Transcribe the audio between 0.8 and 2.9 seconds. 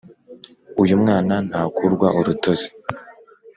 Uyu mwana ntakurwa urutozi